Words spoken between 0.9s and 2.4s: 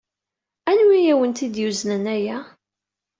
ay awent-d-yuznen aya?